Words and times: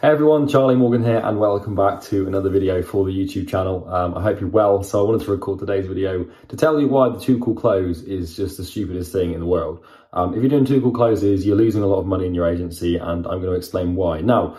Hey 0.00 0.08
everyone, 0.08 0.48
Charlie 0.48 0.76
Morgan 0.76 1.04
here 1.04 1.20
and 1.22 1.38
welcome 1.38 1.74
back 1.74 2.00
to 2.04 2.26
another 2.26 2.48
video 2.48 2.82
for 2.82 3.04
the 3.04 3.12
YouTube 3.12 3.50
channel. 3.50 3.86
Um, 3.86 4.16
I 4.16 4.22
hope 4.22 4.40
you're 4.40 4.48
well. 4.48 4.82
So 4.82 4.98
I 4.98 5.06
wanted 5.06 5.26
to 5.26 5.30
record 5.30 5.58
today's 5.58 5.86
video 5.86 6.24
to 6.48 6.56
tell 6.56 6.80
you 6.80 6.88
why 6.88 7.10
the 7.10 7.20
Two 7.20 7.38
Call 7.38 7.54
Close 7.54 8.00
is 8.04 8.34
just 8.34 8.56
the 8.56 8.64
stupidest 8.64 9.12
thing 9.12 9.34
in 9.34 9.40
the 9.40 9.46
world. 9.46 9.84
Um, 10.14 10.32
if 10.32 10.40
you're 10.40 10.48
doing 10.48 10.64
Two 10.64 10.80
Call 10.80 10.92
Closes, 10.92 11.44
you're 11.44 11.54
losing 11.54 11.82
a 11.82 11.86
lot 11.86 11.98
of 11.98 12.06
money 12.06 12.24
in 12.24 12.34
your 12.34 12.48
agency 12.48 12.96
and 12.96 13.26
I'm 13.26 13.42
going 13.42 13.52
to 13.52 13.52
explain 13.52 13.94
why. 13.94 14.22
Now, 14.22 14.56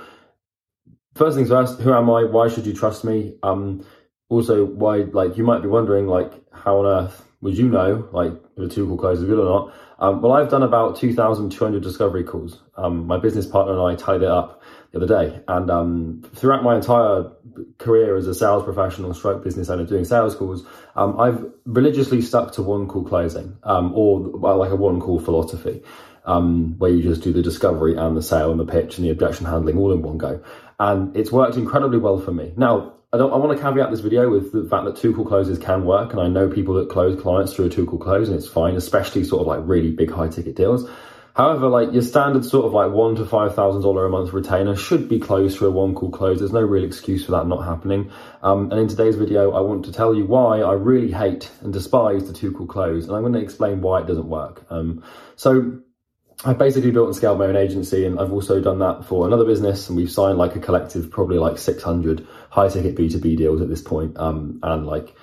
first 1.16 1.38
things 1.38 1.50
first, 1.50 1.80
who 1.82 1.92
am 1.92 2.08
I? 2.12 2.26
Why 2.26 2.48
should 2.48 2.68
you 2.68 2.74
trust 2.74 3.04
me? 3.04 3.34
Um, 3.42 3.84
also, 4.30 4.64
why, 4.64 4.98
like, 4.98 5.38
you 5.38 5.44
might 5.44 5.64
be 5.64 5.70
wondering, 5.70 6.06
like, 6.06 6.34
how 6.54 6.82
on 6.82 6.86
earth 6.86 7.26
would 7.42 7.58
you 7.58 7.70
know, 7.70 8.08
like, 8.12 8.34
if 8.56 8.78
a 8.78 8.86
Call 8.86 8.98
Close 8.98 9.20
is 9.20 9.26
good 9.26 9.40
or 9.40 9.46
not? 9.46 9.74
Um, 10.00 10.22
well, 10.22 10.34
I've 10.34 10.50
done 10.50 10.64
about 10.64 10.96
2,200 10.96 11.82
discovery 11.82 12.24
calls. 12.24 12.60
Um, 12.76 13.06
my 13.08 13.18
business 13.18 13.46
partner 13.46 13.74
and 13.74 13.82
I 13.82 13.96
tied 13.96 14.22
it 14.22 14.28
up 14.28 14.62
the 14.92 14.98
other 14.98 15.08
day. 15.08 15.42
And 15.48 15.70
um, 15.70 16.24
throughout 16.36 16.64
my 16.64 16.76
entire 16.76 17.32
career 17.78 18.16
as 18.16 18.28
a 18.28 18.34
sales 18.34 18.64
professional, 18.64 19.14
stroke 19.14 19.44
business 19.44 19.70
owner, 19.70 19.86
doing 19.86 20.06
sales 20.06 20.36
calls, 20.36 20.66
um, 20.96 21.20
I've 21.20 21.46
religiously 21.66 22.22
stuck 22.22 22.52
to 22.54 22.62
one 22.62 22.88
call 22.88 23.04
closing, 23.04 23.58
um, 23.64 23.94
or 23.96 24.20
well, 24.20 24.58
like 24.58 24.72
a 24.72 24.76
one 24.76 25.00
call 25.00 25.20
philosophy, 25.20 25.82
um, 26.26 26.78
where 26.78 26.92
you 26.92 27.02
just 27.02 27.22
do 27.22 27.34
the 27.34 27.42
discovery 27.42 27.96
and 27.96 28.16
the 28.18 28.22
sale 28.22 28.52
and 28.52 28.60
the 28.60 28.66
pitch 28.66 28.98
and 28.98 29.06
the 29.06 29.12
objection 29.12 29.46
handling 29.46 29.78
all 29.78 29.92
in 29.92 30.02
one 30.02 30.18
go. 30.18 30.44
And 30.82 31.16
it's 31.16 31.32
worked 31.32 31.58
incredibly 31.58 32.00
well 32.00 32.18
for 32.20 32.32
me. 32.32 32.54
Now, 32.58 32.94
I 33.14 33.18
don't. 33.18 33.32
I 33.32 33.36
want 33.36 33.56
to 33.56 33.64
caveat 33.64 33.92
this 33.92 34.00
video 34.00 34.32
with 34.32 34.52
the 34.52 34.68
fact 34.68 34.86
that 34.86 34.96
two 34.96 35.14
call 35.14 35.26
closes 35.26 35.60
can 35.60 35.86
work, 35.86 36.12
and 36.12 36.20
I 36.20 36.28
know 36.28 36.50
people 36.50 36.74
that 36.76 36.90
close 36.90 37.22
clients 37.22 37.54
through 37.54 37.66
a 37.66 37.70
two 37.70 37.86
call 37.86 38.00
close, 38.00 38.28
and 38.30 38.36
it's 38.36 38.48
fine, 38.48 38.76
especially 38.76 39.24
sort 39.24 39.42
of 39.42 39.48
like 39.48 39.60
really 39.64 39.92
big 39.92 40.10
high 40.10 40.28
ticket 40.28 40.56
deals. 40.56 40.90
However, 41.36 41.68
like 41.68 41.94
your 41.94 42.02
standard 42.02 42.46
sort 42.46 42.66
of 42.66 42.74
like 42.74 42.92
one 42.92 43.14
to 43.18 43.26
five 43.28 43.54
thousand 43.54 43.84
dollar 43.84 44.08
a 44.08 44.10
month 44.10 44.34
retainer 44.34 44.76
should 44.76 45.08
be 45.08 45.20
closed 45.20 45.60
through 45.60 45.68
a 45.68 45.72
one 45.72 45.94
call 45.94 46.10
close. 46.10 46.40
There's 46.40 46.52
no 46.52 46.62
real 46.62 46.84
excuse 46.84 47.26
for 47.26 47.34
that 47.34 47.46
not 47.46 47.64
happening. 47.64 48.12
Um, 48.42 48.72
and 48.72 48.80
in 48.80 48.88
today's 48.88 49.18
video, 49.18 49.52
I 49.52 49.62
want 49.62 49.86
to 49.86 49.92
tell 49.92 50.16
you 50.16 50.26
why 50.26 50.62
I 50.62 50.74
really 50.74 51.12
hate 51.12 51.52
and 51.62 51.72
despise 51.72 52.26
the 52.26 52.34
two 52.34 52.52
call 52.54 52.66
close, 52.66 53.06
and 53.06 53.16
I'm 53.16 53.22
going 53.22 53.34
to 53.34 53.40
explain 53.40 53.82
why 53.82 54.02
it 54.02 54.08
doesn't 54.08 54.28
work. 54.28 54.66
Um, 54.72 55.04
so 55.36 55.82
I've 56.44 56.58
basically 56.58 56.90
built 56.90 57.08
and 57.08 57.16
scaled 57.16 57.38
my 57.38 57.46
own 57.46 57.56
agency, 57.56 58.06
and 58.06 58.20
I've 58.20 58.32
also 58.32 58.60
done 58.60 58.80
that 58.80 59.06
for 59.06 59.28
another 59.28 59.46
business, 59.46 59.88
and 59.88 59.98
we've 59.98 60.12
signed 60.12 60.38
like 60.38 60.56
a 60.56 60.60
collective, 60.60 61.12
probably 61.12 61.38
like 61.38 61.60
600 61.60 62.28
high 62.50 62.68
ticket 62.68 62.96
B2B 62.96 63.38
deals 63.38 63.62
at 63.62 63.70
this 63.70 63.82
point. 63.82 64.18
Um, 64.18 64.60
and 64.64 64.88
like 64.88 65.16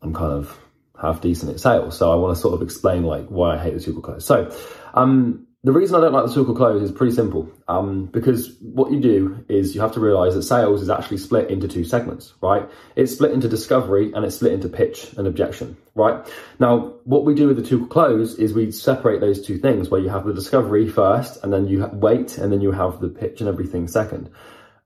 I'm 0.00 0.14
kind 0.14 0.32
of 0.32 0.58
half 1.00 1.20
decent 1.20 1.52
at 1.52 1.60
sales, 1.60 1.98
so 1.98 2.10
I 2.10 2.16
want 2.16 2.34
to 2.34 2.40
sort 2.40 2.54
of 2.54 2.62
explain 2.62 3.02
like 3.02 3.26
why 3.26 3.54
I 3.54 3.58
hate 3.62 3.74
the 3.74 3.80
super 3.80 4.00
close. 4.00 4.24
So, 4.24 4.54
um, 4.94 5.46
the 5.64 5.72
reason 5.72 5.94
I 5.94 6.00
don't 6.00 6.12
like 6.12 6.26
the 6.26 6.44
call 6.44 6.56
close 6.56 6.82
is 6.82 6.90
pretty 6.90 7.14
simple. 7.14 7.48
Um, 7.68 8.06
because 8.06 8.56
what 8.60 8.90
you 8.90 8.98
do 8.98 9.44
is 9.48 9.76
you 9.76 9.80
have 9.80 9.92
to 9.92 10.00
realize 10.00 10.34
that 10.34 10.42
sales 10.42 10.82
is 10.82 10.90
actually 10.90 11.18
split 11.18 11.50
into 11.50 11.68
two 11.68 11.84
segments, 11.84 12.34
right? 12.40 12.68
It's 12.96 13.12
split 13.12 13.30
into 13.30 13.48
discovery 13.48 14.12
and 14.12 14.24
it's 14.24 14.34
split 14.34 14.54
into 14.54 14.68
pitch 14.68 15.12
and 15.16 15.28
objection, 15.28 15.76
right? 15.94 16.26
Now, 16.58 16.94
what 17.04 17.24
we 17.24 17.34
do 17.34 17.46
with 17.46 17.58
the 17.58 17.62
two 17.62 17.86
close 17.86 18.34
is 18.34 18.52
we 18.52 18.72
separate 18.72 19.20
those 19.20 19.40
two 19.40 19.56
things 19.56 19.88
where 19.88 20.00
you 20.00 20.08
have 20.08 20.24
the 20.24 20.34
discovery 20.34 20.88
first 20.88 21.42
and 21.44 21.52
then 21.52 21.68
you 21.68 21.88
wait 21.92 22.38
and 22.38 22.52
then 22.52 22.60
you 22.60 22.72
have 22.72 23.00
the 23.00 23.08
pitch 23.08 23.40
and 23.40 23.48
everything 23.48 23.86
second. 23.86 24.30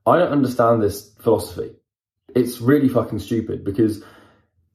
I 0.05 0.19
don't 0.19 0.31
understand 0.31 0.83
this 0.83 1.11
philosophy. 1.19 1.71
It's 2.35 2.61
really 2.61 2.87
fucking 2.87 3.19
stupid 3.19 3.65
because 3.65 4.03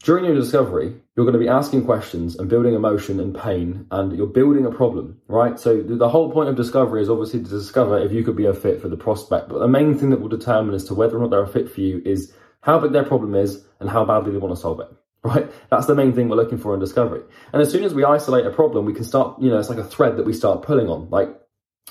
during 0.03 0.25
your 0.25 0.35
discovery, 0.35 0.95
you're 1.15 1.25
going 1.25 1.39
to 1.39 1.39
be 1.39 1.49
asking 1.49 1.85
questions 1.85 2.37
and 2.37 2.49
building 2.49 2.75
emotion 2.75 3.21
and 3.21 3.39
pain, 3.39 3.87
and 3.93 4.17
you're 4.17 4.27
building 4.27 4.67
a 4.67 4.71
problem, 4.71 5.21
right? 5.29 5.59
So 5.61 5.81
the 5.81 6.09
whole 6.09 6.33
point 6.33 6.49
of 6.49 6.57
discovery 6.57 7.03
is 7.03 7.09
obviously 7.09 7.45
to 7.45 7.49
discover 7.49 7.99
if 7.99 8.11
you 8.11 8.25
could 8.25 8.37
be 8.37 8.47
a 8.47 8.55
fit 8.55 8.83
for 8.83 8.89
the 8.89 8.97
prospect. 8.97 9.49
But 9.49 9.61
the 9.61 9.69
main 9.69 9.97
thing 9.97 10.11
that 10.11 10.21
will 10.21 10.29
determine 10.29 10.75
as 10.75 10.85
to 10.87 10.95
whether 10.95 11.17
or 11.17 11.21
not 11.21 11.31
they're 11.31 11.45
a 11.45 11.49
fit 11.49 11.71
for 11.71 11.81
you 11.81 12.03
is 12.05 12.35
how 12.63 12.81
big 12.81 12.93
their 12.93 13.05
problem 13.05 13.37
is 13.37 13.65
and 13.79 13.89
how 13.89 14.05
badly 14.05 14.33
they 14.33 14.39
want 14.39 14.55
to 14.55 14.61
solve 14.61 14.81
it, 14.81 14.89
right? 15.23 15.49
That's 15.71 15.87
the 15.87 15.95
main 15.95 16.13
thing 16.13 16.29
we're 16.29 16.37
looking 16.37 16.59
for 16.59 16.75
in 16.75 16.81
discovery. 16.81 17.23
And 17.53 17.63
as 17.63 17.71
soon 17.71 17.85
as 17.85 17.95
we 17.95 18.05
isolate 18.05 18.45
a 18.45 18.51
problem, 18.51 18.85
we 18.85 18.95
can 18.95 19.05
start, 19.05 19.41
you 19.41 19.51
know, 19.51 19.59
it's 19.59 19.69
like 19.69 19.79
a 19.79 19.85
thread 19.85 20.17
that 20.17 20.27
we 20.27 20.33
start 20.33 20.63
pulling 20.63 20.89
on. 20.89 21.11
Like 21.11 21.29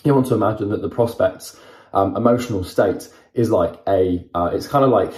you 0.03 0.13
want 0.13 0.27
to 0.27 0.35
imagine 0.35 0.69
that 0.69 0.81
the 0.81 0.89
prospect's 0.89 1.57
um, 1.93 2.17
emotional 2.17 2.65
state 2.65 3.07
is 3.33 3.51
like 3.51 3.81
a, 3.87 4.27
uh, 4.35 4.51
it's 4.53 4.67
kind 4.67 4.83
of 4.83 4.91
like, 4.91 5.13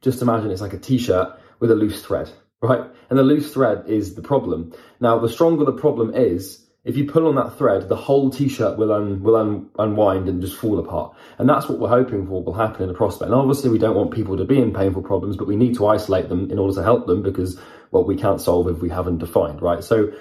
just 0.00 0.22
imagine 0.22 0.50
it's 0.50 0.60
like 0.60 0.72
a 0.72 0.78
t-shirt 0.78 1.38
with 1.60 1.70
a 1.70 1.74
loose 1.74 2.02
thread, 2.02 2.30
right? 2.60 2.82
And 3.10 3.18
the 3.18 3.22
loose 3.22 3.52
thread 3.52 3.84
is 3.86 4.14
the 4.14 4.22
problem. 4.22 4.72
Now, 5.00 5.18
the 5.18 5.28
stronger 5.28 5.64
the 5.64 5.72
problem 5.72 6.14
is, 6.14 6.64
if 6.84 6.96
you 6.96 7.04
pull 7.04 7.26
on 7.26 7.34
that 7.34 7.58
thread, 7.58 7.88
the 7.88 7.96
whole 7.96 8.30
t-shirt 8.30 8.78
will 8.78 8.92
un, 8.92 9.22
will 9.22 9.36
un, 9.36 9.68
unwind 9.78 10.28
and 10.28 10.40
just 10.40 10.56
fall 10.56 10.78
apart. 10.78 11.14
And 11.36 11.48
that's 11.48 11.68
what 11.68 11.78
we're 11.78 11.88
hoping 11.88 12.26
for 12.26 12.42
will 12.42 12.54
happen 12.54 12.84
in 12.84 12.90
a 12.90 12.94
prospect. 12.94 13.30
And 13.30 13.34
obviously, 13.34 13.68
we 13.68 13.78
don't 13.78 13.96
want 13.96 14.14
people 14.14 14.36
to 14.36 14.44
be 14.44 14.58
in 14.58 14.72
painful 14.72 15.02
problems, 15.02 15.36
but 15.36 15.46
we 15.46 15.56
need 15.56 15.74
to 15.76 15.86
isolate 15.86 16.28
them 16.28 16.50
in 16.50 16.58
order 16.58 16.74
to 16.76 16.82
help 16.82 17.06
them 17.06 17.22
because, 17.22 17.60
well, 17.90 18.04
we 18.04 18.16
can't 18.16 18.40
solve 18.40 18.68
if 18.68 18.78
we 18.78 18.88
haven't 18.88 19.18
defined, 19.18 19.60
right? 19.60 19.84
So 19.84 20.12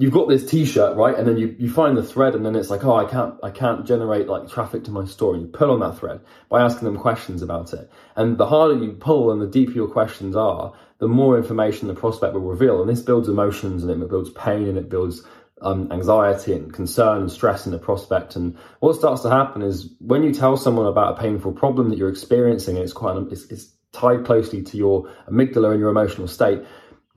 you've 0.00 0.14
got 0.14 0.30
this 0.30 0.50
t-shirt, 0.50 0.96
right? 0.96 1.14
And 1.14 1.28
then 1.28 1.36
you, 1.36 1.54
you 1.58 1.70
find 1.70 1.94
the 1.94 2.02
thread 2.02 2.34
and 2.34 2.44
then 2.44 2.56
it's 2.56 2.70
like, 2.70 2.82
oh, 2.86 2.96
I 2.96 3.04
can't, 3.04 3.34
I 3.42 3.50
can't 3.50 3.86
generate 3.86 4.28
like 4.28 4.48
traffic 4.48 4.84
to 4.84 4.90
my 4.90 5.04
store. 5.04 5.34
And 5.34 5.42
you 5.42 5.48
pull 5.48 5.70
on 5.70 5.80
that 5.80 5.98
thread 5.98 6.20
by 6.48 6.62
asking 6.62 6.86
them 6.86 6.96
questions 6.96 7.42
about 7.42 7.74
it. 7.74 7.90
And 8.16 8.38
the 8.38 8.46
harder 8.46 8.82
you 8.82 8.92
pull 8.92 9.30
and 9.30 9.42
the 9.42 9.46
deeper 9.46 9.72
your 9.72 9.88
questions 9.88 10.34
are, 10.34 10.72
the 11.00 11.06
more 11.06 11.36
information 11.36 11.86
the 11.86 11.94
prospect 11.94 12.32
will 12.32 12.40
reveal. 12.40 12.80
And 12.80 12.88
this 12.88 13.02
builds 13.02 13.28
emotions 13.28 13.84
and 13.84 14.02
it 14.02 14.08
builds 14.08 14.30
pain 14.30 14.68
and 14.68 14.78
it 14.78 14.88
builds 14.88 15.22
um, 15.60 15.92
anxiety 15.92 16.54
and 16.54 16.72
concern 16.72 17.20
and 17.20 17.30
stress 17.30 17.66
in 17.66 17.72
the 17.72 17.78
prospect. 17.78 18.36
And 18.36 18.56
what 18.78 18.96
starts 18.96 19.20
to 19.22 19.28
happen 19.28 19.60
is 19.60 19.90
when 20.00 20.22
you 20.22 20.32
tell 20.32 20.56
someone 20.56 20.86
about 20.86 21.18
a 21.18 21.20
painful 21.20 21.52
problem 21.52 21.90
that 21.90 21.98
you're 21.98 22.08
experiencing, 22.08 22.76
and 22.76 22.84
it's 22.84 22.94
quite, 22.94 23.18
it's, 23.30 23.44
it's 23.50 23.70
tied 23.92 24.24
closely 24.24 24.62
to 24.62 24.78
your 24.78 25.12
amygdala 25.28 25.72
and 25.72 25.78
your 25.78 25.90
emotional 25.90 26.26
state. 26.26 26.62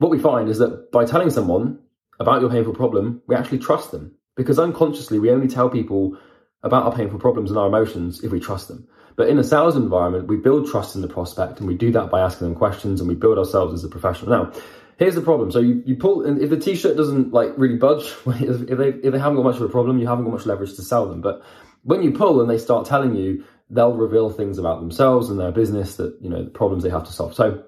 What 0.00 0.10
we 0.10 0.18
find 0.18 0.50
is 0.50 0.58
that 0.58 0.92
by 0.92 1.06
telling 1.06 1.30
someone 1.30 1.78
about 2.20 2.40
your 2.40 2.50
painful 2.50 2.74
problem, 2.74 3.22
we 3.26 3.34
actually 3.34 3.58
trust 3.58 3.90
them 3.90 4.14
because 4.36 4.58
unconsciously 4.58 5.18
we 5.18 5.30
only 5.30 5.48
tell 5.48 5.68
people 5.68 6.16
about 6.62 6.84
our 6.84 6.94
painful 6.94 7.18
problems 7.18 7.50
and 7.50 7.58
our 7.58 7.66
emotions 7.66 8.24
if 8.24 8.32
we 8.32 8.40
trust 8.40 8.68
them. 8.68 8.86
But 9.16 9.28
in 9.28 9.38
a 9.38 9.44
sales 9.44 9.76
environment, 9.76 10.26
we 10.26 10.36
build 10.36 10.68
trust 10.68 10.96
in 10.96 11.02
the 11.02 11.08
prospect 11.08 11.60
and 11.60 11.68
we 11.68 11.76
do 11.76 11.92
that 11.92 12.10
by 12.10 12.20
asking 12.20 12.48
them 12.48 12.56
questions 12.56 13.00
and 13.00 13.08
we 13.08 13.14
build 13.14 13.38
ourselves 13.38 13.74
as 13.74 13.84
a 13.84 13.88
professional. 13.88 14.30
Now, 14.30 14.52
here's 14.98 15.14
the 15.14 15.20
problem. 15.20 15.52
So 15.52 15.60
you, 15.60 15.82
you 15.86 15.96
pull, 15.96 16.24
and 16.24 16.40
if 16.40 16.50
the 16.50 16.58
t-shirt 16.58 16.96
doesn't 16.96 17.32
like 17.32 17.52
really 17.56 17.76
budge, 17.76 18.12
if 18.26 18.78
they, 18.78 18.88
if 18.88 19.12
they 19.12 19.18
haven't 19.18 19.36
got 19.36 19.44
much 19.44 19.56
of 19.56 19.62
a 19.62 19.68
problem, 19.68 19.98
you 19.98 20.06
haven't 20.06 20.24
got 20.24 20.32
much 20.32 20.46
leverage 20.46 20.74
to 20.76 20.82
sell 20.82 21.06
them. 21.08 21.20
But 21.20 21.42
when 21.82 22.02
you 22.02 22.12
pull 22.12 22.40
and 22.40 22.50
they 22.50 22.58
start 22.58 22.86
telling 22.86 23.14
you, 23.14 23.44
they'll 23.70 23.96
reveal 23.96 24.30
things 24.30 24.58
about 24.58 24.80
themselves 24.80 25.30
and 25.30 25.38
their 25.38 25.52
business 25.52 25.96
that, 25.96 26.16
you 26.20 26.28
know, 26.28 26.44
the 26.44 26.50
problems 26.50 26.82
they 26.82 26.90
have 26.90 27.04
to 27.04 27.12
solve. 27.12 27.34
So 27.34 27.62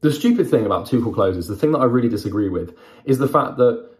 the 0.00 0.12
stupid 0.12 0.48
thing 0.48 0.66
about 0.66 0.86
two 0.86 1.02
call 1.02 1.12
closes, 1.12 1.48
the 1.48 1.56
thing 1.56 1.72
that 1.72 1.78
I 1.78 1.84
really 1.84 2.08
disagree 2.08 2.48
with, 2.48 2.76
is 3.04 3.18
the 3.18 3.28
fact 3.28 3.58
that 3.58 3.90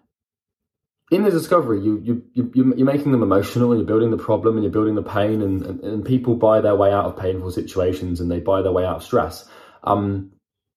in 1.11 1.25
the 1.25 1.31
discovery, 1.31 1.81
you, 1.81 2.01
you, 2.05 2.25
you, 2.35 2.73
you're 2.77 2.87
making 2.87 3.13
them 3.13 3.23
emotional 3.23 3.73
and 3.73 3.81
you're 3.81 3.87
building 3.87 4.11
the 4.11 4.17
problem 4.17 4.55
and 4.55 4.63
you're 4.63 4.73
building 4.73 4.95
the 4.95 5.03
pain, 5.03 5.43
and, 5.43 5.63
and, 5.63 5.81
and 5.81 6.05
people 6.05 6.37
buy 6.37 6.61
their 6.61 6.77
way 6.77 6.93
out 6.93 7.07
of 7.07 7.19
painful 7.19 7.51
situations 7.51 8.21
and 8.21 8.31
they 8.31 8.41
buy 8.41 8.63
their 8.63 8.73
way 8.73 8.85
out 8.85 8.97
of 8.97 9.03
stress. 9.03 9.49
Um, 9.83 10.33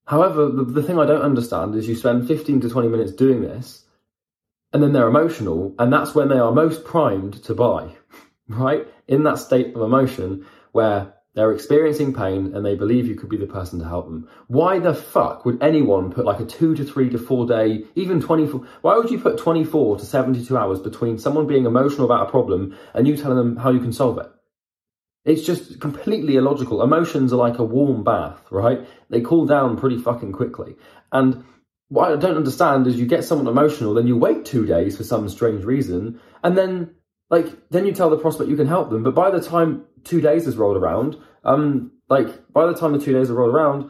however, 0.05 0.49
the, 0.49 0.63
the 0.63 0.83
thing 0.83 0.97
I 0.97 1.05
don't 1.05 1.21
understand 1.21 1.75
is 1.75 1.87
you 1.87 1.95
spend 1.95 2.27
15 2.27 2.61
to 2.61 2.69
20 2.69 2.87
minutes 2.87 3.11
doing 3.11 3.41
this 3.41 3.83
and 4.73 4.81
then 4.81 4.91
they're 4.91 5.07
emotional, 5.07 5.75
and 5.77 5.93
that's 5.93 6.15
when 6.15 6.29
they 6.29 6.39
are 6.39 6.51
most 6.51 6.83
primed 6.83 7.43
to 7.43 7.53
buy, 7.53 7.91
right? 8.47 8.87
In 9.07 9.23
that 9.23 9.37
state 9.37 9.75
of 9.75 9.81
emotion 9.81 10.45
where 10.71 11.13
they're 11.35 11.51
experiencing 11.51 12.13
pain 12.13 12.53
and 12.53 12.63
they 12.63 12.75
believe 12.75 13.07
you 13.07 13.15
could 13.15 13.29
be 13.29 13.37
the 13.37 13.47
person 13.47 13.79
to 13.79 13.85
help 13.85 14.05
them. 14.05 14.29
Why 14.47 14.79
the 14.79 14.93
fuck 14.93 15.45
would 15.45 15.63
anyone 15.63 16.11
put 16.11 16.25
like 16.25 16.39
a 16.39 16.45
two 16.45 16.75
to 16.75 16.83
three 16.83 17.09
to 17.09 17.17
four 17.17 17.47
day, 17.47 17.85
even 17.95 18.21
24, 18.21 18.65
why 18.81 18.97
would 18.97 19.09
you 19.09 19.19
put 19.19 19.39
24 19.39 19.97
to 19.97 20.05
72 20.05 20.55
hours 20.55 20.79
between 20.79 21.17
someone 21.17 21.47
being 21.47 21.65
emotional 21.65 22.05
about 22.05 22.27
a 22.27 22.31
problem 22.31 22.77
and 22.93 23.07
you 23.07 23.17
telling 23.17 23.37
them 23.37 23.57
how 23.57 23.71
you 23.71 23.79
can 23.79 23.93
solve 23.93 24.19
it? 24.19 24.27
It's 25.25 25.43
just 25.43 25.79
completely 25.79 26.35
illogical. 26.35 26.83
Emotions 26.83 27.33
are 27.33 27.37
like 27.37 27.57
a 27.57 27.63
warm 27.63 28.03
bath, 28.03 28.41
right? 28.51 28.87
They 29.09 29.21
cool 29.21 29.45
down 29.45 29.77
pretty 29.77 29.97
fucking 29.97 30.33
quickly. 30.33 30.75
And 31.11 31.43
what 31.87 32.11
I 32.11 32.15
don't 32.15 32.37
understand 32.37 32.87
is 32.87 32.99
you 32.99 33.05
get 33.05 33.23
someone 33.23 33.47
emotional, 33.47 33.93
then 33.93 34.07
you 34.07 34.17
wait 34.17 34.45
two 34.45 34.65
days 34.65 34.97
for 34.97 35.03
some 35.03 35.29
strange 35.29 35.63
reason, 35.63 36.19
and 36.43 36.57
then 36.57 36.95
like 37.33 37.47
then 37.71 37.87
you 37.87 37.93
tell 37.93 38.11
the 38.11 38.17
prospect 38.17 38.47
you 38.47 38.55
can 38.55 38.67
help 38.67 38.91
them. 38.91 39.01
But 39.01 39.15
by 39.15 39.31
the 39.31 39.41
time 39.41 39.85
two 40.03 40.21
days 40.21 40.45
has 40.45 40.55
rolled 40.55 40.77
around, 40.77 41.17
um, 41.43 41.91
like 42.07 42.53
by 42.53 42.67
the 42.67 42.75
time 42.75 42.91
the 42.91 43.03
two 43.03 43.11
days 43.11 43.29
have 43.29 43.37
rolled 43.37 43.55
around, 43.55 43.89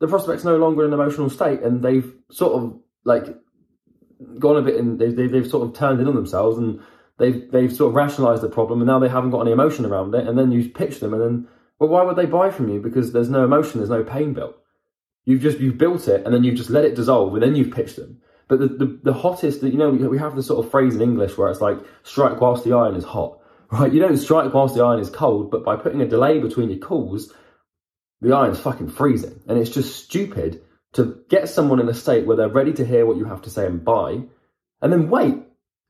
the 0.00 0.08
prospect's 0.08 0.44
no 0.44 0.58
longer 0.58 0.84
in 0.84 0.92
an 0.92 1.00
emotional 1.00 1.30
state, 1.30 1.62
and 1.62 1.82
they've 1.82 2.12
sort 2.30 2.52
of 2.52 2.78
like 3.04 3.34
gone 4.38 4.58
a 4.58 4.62
bit 4.62 4.76
and 4.76 4.98
they've, 4.98 5.32
they've 5.32 5.48
sort 5.48 5.66
of 5.66 5.74
turned 5.74 6.02
in 6.02 6.06
on 6.06 6.14
themselves 6.14 6.58
and 6.58 6.80
they've 7.16 7.50
they've 7.50 7.74
sort 7.74 7.88
of 7.88 7.94
rationalized 7.94 8.42
the 8.42 8.50
problem 8.50 8.82
and 8.82 8.86
now 8.86 8.98
they 8.98 9.08
haven't 9.08 9.30
got 9.30 9.40
any 9.40 9.52
emotion 9.52 9.86
around 9.86 10.14
it. 10.14 10.28
And 10.28 10.38
then 10.38 10.52
you 10.52 10.68
pitch 10.68 11.00
them 11.00 11.14
and 11.14 11.22
then 11.22 11.48
well 11.78 11.88
why 11.88 12.02
would 12.02 12.16
they 12.16 12.26
buy 12.26 12.50
from 12.50 12.68
you? 12.68 12.78
Because 12.78 13.12
there's 13.12 13.30
no 13.30 13.42
emotion 13.42 13.80
there's 13.80 13.88
no 13.88 14.04
pain 14.04 14.34
built. 14.34 14.54
You've 15.24 15.40
just 15.40 15.60
you've 15.60 15.78
built 15.78 16.08
it 16.08 16.26
and 16.26 16.34
then 16.34 16.44
you've 16.44 16.56
just 16.56 16.68
let 16.68 16.84
it 16.84 16.94
dissolve 16.94 17.32
and 17.32 17.42
then 17.42 17.56
you've 17.56 17.74
pitched 17.74 17.96
them 17.96 18.20
but 18.52 18.58
the, 18.58 18.66
the, 18.66 19.00
the 19.04 19.12
hottest, 19.14 19.62
you 19.62 19.78
know, 19.78 19.88
we 19.88 20.18
have 20.18 20.36
the 20.36 20.42
sort 20.42 20.62
of 20.62 20.70
phrase 20.70 20.94
in 20.94 21.00
English 21.00 21.38
where 21.38 21.48
it's 21.48 21.62
like 21.62 21.78
strike 22.02 22.38
whilst 22.38 22.64
the 22.64 22.74
iron 22.74 22.96
is 22.96 23.02
hot, 23.02 23.40
right? 23.70 23.90
You 23.90 23.98
don't 23.98 24.18
strike 24.18 24.52
whilst 24.52 24.74
the 24.74 24.84
iron 24.84 25.00
is 25.00 25.08
cold, 25.08 25.50
but 25.50 25.64
by 25.64 25.76
putting 25.76 26.02
a 26.02 26.06
delay 26.06 26.38
between 26.38 26.68
your 26.68 26.78
calls, 26.78 27.32
the 28.20 28.36
iron's 28.36 28.60
fucking 28.60 28.90
freezing. 28.90 29.40
And 29.48 29.58
it's 29.58 29.70
just 29.70 30.04
stupid 30.04 30.60
to 30.92 31.24
get 31.30 31.48
someone 31.48 31.80
in 31.80 31.88
a 31.88 31.94
state 31.94 32.26
where 32.26 32.36
they're 32.36 32.50
ready 32.50 32.74
to 32.74 32.84
hear 32.84 33.06
what 33.06 33.16
you 33.16 33.24
have 33.24 33.40
to 33.40 33.50
say 33.50 33.64
and 33.64 33.82
buy, 33.82 34.20
and 34.82 34.92
then 34.92 35.08
wait, 35.08 35.36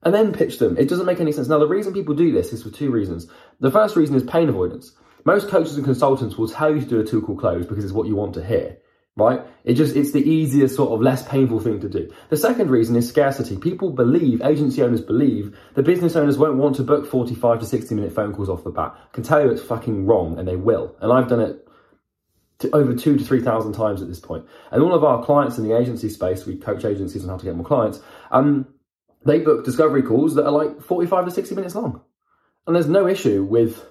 and 0.04 0.14
then 0.14 0.32
pitch 0.32 0.60
them. 0.60 0.78
It 0.78 0.88
doesn't 0.88 1.06
make 1.06 1.18
any 1.18 1.32
sense. 1.32 1.48
Now, 1.48 1.58
the 1.58 1.66
reason 1.66 1.92
people 1.92 2.14
do 2.14 2.30
this 2.30 2.52
is 2.52 2.62
for 2.62 2.70
two 2.70 2.92
reasons. 2.92 3.26
The 3.58 3.72
first 3.72 3.96
reason 3.96 4.14
is 4.14 4.22
pain 4.22 4.48
avoidance. 4.48 4.92
Most 5.24 5.48
coaches 5.48 5.74
and 5.74 5.84
consultants 5.84 6.38
will 6.38 6.46
tell 6.46 6.72
you 6.72 6.80
to 6.80 6.86
do 6.86 7.00
a 7.00 7.04
two 7.04 7.22
call 7.22 7.36
close 7.36 7.66
because 7.66 7.82
it's 7.82 7.92
what 7.92 8.06
you 8.06 8.14
want 8.14 8.34
to 8.34 8.44
hear 8.44 8.78
right? 9.16 9.40
It 9.64 9.74
just, 9.74 9.94
it's 9.94 10.12
the 10.12 10.26
easiest 10.28 10.74
sort 10.74 10.92
of 10.92 11.00
less 11.00 11.26
painful 11.26 11.60
thing 11.60 11.80
to 11.80 11.88
do. 11.88 12.10
The 12.30 12.36
second 12.36 12.70
reason 12.70 12.96
is 12.96 13.08
scarcity. 13.08 13.56
People 13.56 13.90
believe, 13.90 14.40
agency 14.42 14.82
owners 14.82 15.02
believe, 15.02 15.56
the 15.74 15.82
business 15.82 16.16
owners 16.16 16.38
won't 16.38 16.56
want 16.56 16.76
to 16.76 16.82
book 16.82 17.06
45 17.06 17.60
to 17.60 17.66
60 17.66 17.94
minute 17.94 18.12
phone 18.12 18.34
calls 18.34 18.48
off 18.48 18.64
the 18.64 18.70
bat. 18.70 18.94
I 18.96 19.14
can 19.14 19.22
tell 19.22 19.42
you 19.42 19.50
it's 19.50 19.62
fucking 19.62 20.06
wrong 20.06 20.38
and 20.38 20.48
they 20.48 20.56
will. 20.56 20.96
And 21.00 21.12
I've 21.12 21.28
done 21.28 21.40
it 21.40 21.68
over 22.72 22.94
two 22.94 23.18
to 23.18 23.24
3,000 23.24 23.72
times 23.72 24.00
at 24.02 24.08
this 24.08 24.20
point. 24.20 24.46
And 24.70 24.82
all 24.82 24.94
of 24.94 25.04
our 25.04 25.24
clients 25.24 25.58
in 25.58 25.66
the 25.66 25.76
agency 25.76 26.08
space, 26.08 26.46
we 26.46 26.56
coach 26.56 26.84
agencies 26.84 27.24
on 27.24 27.30
how 27.30 27.36
to 27.36 27.44
get 27.44 27.56
more 27.56 27.66
clients, 27.66 28.00
um, 28.30 28.66
they 29.24 29.40
book 29.40 29.64
discovery 29.64 30.02
calls 30.02 30.34
that 30.36 30.46
are 30.46 30.52
like 30.52 30.80
45 30.80 31.26
to 31.26 31.30
60 31.30 31.54
minutes 31.54 31.74
long. 31.74 32.00
And 32.66 32.74
there's 32.74 32.88
no 32.88 33.06
issue 33.08 33.44
with 33.44 33.84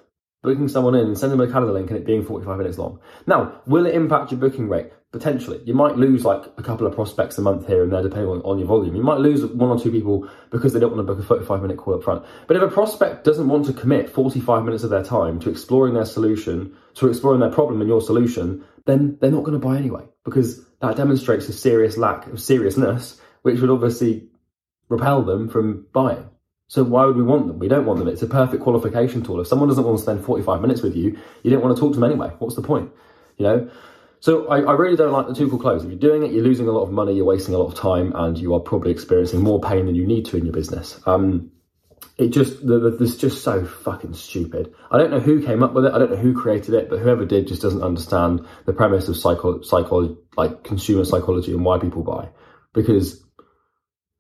booking 0.44 0.68
someone 0.68 0.96
in 0.96 1.16
sending 1.16 1.38
them 1.38 1.48
a 1.48 1.52
calendar 1.52 1.74
link 1.74 1.90
and 1.90 2.00
it 2.00 2.06
being 2.06 2.24
45 2.24 2.58
minutes 2.58 2.78
long. 2.78 3.00
Now, 3.28 3.62
will 3.66 3.86
it 3.86 3.96
impact 3.96 4.32
your 4.32 4.40
booking 4.40 4.68
rate? 4.68 4.92
Potentially. 5.12 5.62
You 5.66 5.74
might 5.74 5.98
lose 5.98 6.24
like 6.24 6.46
a 6.58 6.64
couple 6.64 6.88
of 6.88 6.96
prospects 6.96 7.38
a 7.38 7.42
month 7.42 7.68
here 7.68 7.84
and 7.84 7.92
there 7.92 8.02
depending 8.02 8.30
on, 8.30 8.42
on 8.44 8.58
your 8.58 8.68
volume. 8.68 8.96
You 8.96 9.04
might 9.04 9.20
lose 9.20 9.46
one 9.46 9.70
or 9.70 9.78
two 9.78 9.92
people 9.92 10.30
because 10.52 10.72
they 10.72 10.80
don't 10.80 10.96
want 10.96 11.06
to 11.06 11.14
book 11.14 11.22
a 11.22 11.28
45 11.28 11.62
minute 11.62 11.78
call 11.78 11.96
up 11.96 12.04
front. 12.04 12.26
But 12.48 12.56
if 12.56 12.64
a 12.64 12.70
prospect 12.70 13.26
doesn't 13.26 13.50
want 13.50 13.66
to 13.66 13.74
commit 13.74 14.10
45 14.10 14.64
minutes 14.64 14.86
of 14.86 14.90
their 14.90 15.04
time 15.04 15.40
to 15.42 15.50
exploring 15.50 15.96
their 15.96 16.06
solution, 16.06 16.78
to 16.96 17.10
exploring 17.10 17.42
their 17.42 17.52
problem 17.52 17.82
and 17.82 17.90
your 17.90 18.02
solution, 18.02 18.64
then 18.86 19.18
they're 19.20 19.32
not 19.32 19.44
going 19.44 19.60
to 19.60 19.66
buy 19.66 19.78
anyway 19.78 20.06
because 20.24 20.66
that 20.80 20.96
demonstrates 20.96 21.50
a 21.50 21.54
serious 21.54 21.98
lack 21.98 22.28
of 22.28 22.42
seriousness, 22.42 23.20
which 23.42 23.60
would 23.60 23.70
obviously 23.70 24.30
repel 24.88 25.24
them 25.24 25.50
from 25.50 25.88
buying. 25.92 26.30
So 26.72 26.86
why 26.86 27.04
would 27.04 27.18
we 27.18 27.24
want 27.24 27.48
them? 27.48 27.60
We 27.60 27.68
don't 27.68 27.86
want 27.86 28.00
them. 28.00 28.08
It's 28.08 28.22
a 28.22 28.28
perfect 28.28 28.64
qualification 28.64 29.24
tool. 29.24 29.42
If 29.42 29.48
someone 29.48 29.68
doesn't 29.68 29.84
want 29.84 29.98
to 29.98 30.02
spend 30.02 30.24
45 30.24 30.62
minutes 30.62 30.82
with 30.82 30.96
you, 30.96 31.20
you 31.44 31.52
don't 31.52 31.62
want 31.62 31.76
to 31.76 31.80
talk 31.82 31.92
to 31.92 32.00
them 32.00 32.10
anyway. 32.10 32.32
What's 32.40 32.56
the 32.56 32.62
point? 32.62 32.94
You 33.38 33.46
know? 33.46 33.72
So 34.22 34.48
I, 34.48 34.62
I 34.62 34.72
really 34.76 34.96
don't 34.96 35.12
like 35.12 35.28
the 35.28 35.36
two 35.36 35.50
call 35.50 35.60
close. 35.60 35.84
If 35.84 35.90
you're 35.90 36.00
doing 36.00 36.24
it, 36.24 36.32
you're 36.32 36.46
losing 36.46 36.70
a 36.70 36.72
lot 36.72 36.84
of 36.84 36.92
money, 36.94 37.14
you're 37.14 37.26
wasting 37.26 37.56
a 37.56 37.58
lot 37.58 37.68
of 37.68 37.76
time, 37.76 38.14
and 38.16 38.38
you 38.38 38.54
are 38.54 38.62
probably 38.62 38.92
experiencing 38.92 39.44
more 39.44 39.60
pain 39.60 39.86
than 39.86 39.96
you 39.96 40.08
need 40.08 40.28
to 40.28 40.38
in 40.38 40.46
your 40.46 40.54
business. 40.54 40.98
Um, 41.06 41.52
it 42.18 42.30
just, 42.30 42.66
the, 42.66 42.80
the, 42.80 42.92
this 42.92 43.18
just 43.18 43.44
so 43.44 43.66
fucking 43.66 44.14
stupid. 44.14 44.74
I 44.90 44.98
don't 44.98 45.12
know 45.12 45.20
who 45.20 45.46
came 45.46 45.64
up 45.64 45.74
with 45.74 45.84
it. 45.84 45.92
I 45.92 46.00
don't 46.00 46.12
know 46.12 46.16
who 46.16 46.34
created 46.34 46.74
it, 46.74 46.90
but 46.90 47.00
whoever 47.00 47.26
did 47.26 47.48
just 47.48 47.62
doesn't 47.62 47.84
understand 47.84 48.48
the 48.66 48.72
premise 48.72 49.10
of 49.10 49.18
psycho, 49.18 49.62
psychology, 49.62 50.16
like 50.38 50.64
consumer 50.64 51.04
psychology 51.04 51.52
and 51.52 51.66
why 51.66 51.80
people 51.80 52.02
buy. 52.02 52.30
Because 52.72 53.22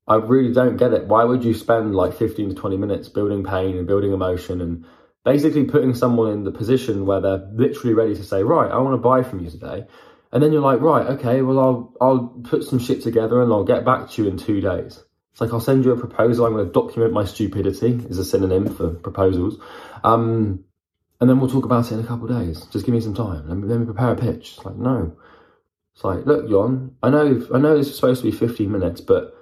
I 0.07 0.15
really 0.15 0.53
don't 0.53 0.77
get 0.77 0.94
it. 0.94 1.07
Why 1.07 1.24
would 1.24 1.44
you 1.44 1.53
spend 1.53 1.95
like 1.95 2.13
15 2.13 2.50
to 2.50 2.56
20 2.56 2.77
minutes 2.77 3.09
building 3.09 3.44
pain 3.44 3.77
and 3.77 3.88
building 3.88 4.13
emotion 4.13 4.62
and 4.62 4.86
basically 5.24 5.65
putting 5.65 5.94
someone 5.94 6.31
in 6.31 6.44
the 6.44 6.51
position 6.51 7.06
where 7.06 7.21
they're 7.21 7.50
literally 7.53 7.94
ready 7.94 8.15
to 8.15 8.24
say, 8.24 8.44
right, 8.44 8.71
I 8.71 8.80
want 8.80 8.94
to 8.94 8.98
buy 8.98 9.24
from 9.24 9.39
you 9.39 9.50
today. 9.50 9.86
And 10.31 10.42
then 10.42 10.51
you're 10.51 10.62
like, 10.62 10.81
right, 10.81 11.06
okay, 11.07 11.42
well, 11.42 11.59
I'll, 11.59 11.94
I'll 12.01 12.27
put 12.44 12.63
some 12.63 12.80
shit 12.80 13.03
together 13.03 13.42
and 13.42 13.51
I'll 13.51 13.63
get 13.63 13.86
back 13.86 14.09
to 14.12 14.24
you 14.24 14.30
in 14.30 14.38
two 14.38 14.62
days. 14.62 15.03
It's 15.31 15.42
like, 15.42 15.53
I'll 15.53 15.59
send 15.59 15.86
you 15.86 15.92
a 15.92 15.98
proposal. 15.98 16.45
I'm 16.45 16.53
going 16.53 16.65
to 16.65 16.71
document 16.71 17.13
my 17.13 17.25
stupidity 17.25 18.06
is 18.09 18.18
a 18.18 18.25
synonym 18.25 18.74
for 18.74 18.92
proposals. 18.95 19.62
Um, 20.03 20.65
and 21.19 21.30
then 21.30 21.39
we'll 21.39 21.50
talk 21.50 21.65
about 21.65 21.92
it 21.92 21.95
in 21.95 22.00
a 22.00 22.07
couple 22.07 22.30
of 22.30 22.39
days. 22.39 22.65
Just 22.65 22.86
give 22.86 22.95
me 22.95 23.01
some 23.01 23.13
time. 23.13 23.48
Let 23.48 23.57
me, 23.57 23.68
let 23.68 23.80
me 23.80 23.86
prepare 23.86 24.12
a 24.12 24.15
pitch. 24.15 24.56
It's 24.57 24.65
like, 24.65 24.75
no. 24.75 25.15
It's 25.94 26.03
like, 26.03 26.25
look, 26.25 26.50
Jon, 26.50 26.95
I 27.03 27.09
know, 27.09 27.48
I 27.53 27.59
know 27.59 27.77
this 27.77 27.89
is 27.89 27.95
supposed 27.95 28.24
to 28.24 28.31
be 28.31 28.36
15 28.36 28.71
minutes, 28.71 29.01
but 29.01 29.38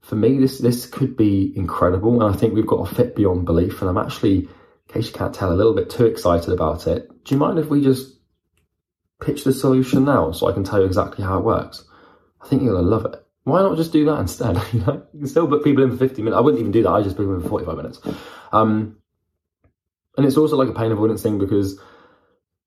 for 0.00 0.16
me, 0.16 0.38
this 0.38 0.58
this 0.58 0.86
could 0.86 1.16
be 1.16 1.52
incredible, 1.56 2.22
and 2.22 2.34
I 2.34 2.36
think 2.38 2.54
we've 2.54 2.66
got 2.66 2.90
a 2.90 2.94
fit 2.94 3.14
beyond 3.14 3.44
belief. 3.44 3.80
And 3.80 3.90
I'm 3.90 3.98
actually, 3.98 4.38
in 4.38 4.48
case 4.88 5.08
you 5.08 5.12
can't 5.12 5.34
tell, 5.34 5.52
a 5.52 5.54
little 5.54 5.74
bit 5.74 5.90
too 5.90 6.06
excited 6.06 6.52
about 6.52 6.86
it. 6.86 7.08
Do 7.24 7.34
you 7.34 7.38
mind 7.38 7.58
if 7.58 7.68
we 7.68 7.82
just 7.82 8.16
pitch 9.20 9.44
the 9.44 9.52
solution 9.52 10.04
now, 10.04 10.32
so 10.32 10.48
I 10.48 10.52
can 10.52 10.64
tell 10.64 10.80
you 10.80 10.86
exactly 10.86 11.24
how 11.24 11.38
it 11.38 11.44
works? 11.44 11.84
I 12.40 12.46
think 12.46 12.62
you're 12.62 12.74
gonna 12.74 12.86
love 12.86 13.04
it. 13.04 13.16
Why 13.44 13.62
not 13.62 13.76
just 13.76 13.92
do 13.92 14.04
that 14.06 14.20
instead? 14.20 14.60
you 14.72 14.80
know, 14.80 15.06
you 15.12 15.20
can 15.20 15.28
still 15.28 15.46
book 15.46 15.64
people 15.64 15.82
in 15.82 15.90
for 15.90 15.96
50 15.96 16.22
minutes. 16.22 16.36
I 16.36 16.40
wouldn't 16.40 16.60
even 16.60 16.72
do 16.72 16.82
that. 16.82 16.90
I 16.90 17.02
just 17.02 17.16
book 17.16 17.26
them 17.26 17.36
in 17.36 17.42
for 17.42 17.48
45 17.48 17.76
minutes. 17.76 18.00
Um, 18.52 18.98
and 20.16 20.26
it's 20.26 20.36
also 20.36 20.56
like 20.56 20.68
a 20.68 20.74
pain 20.74 20.92
avoidance 20.92 21.22
thing 21.22 21.38
because 21.38 21.80